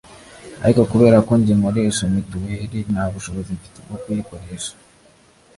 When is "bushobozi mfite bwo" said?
3.13-3.97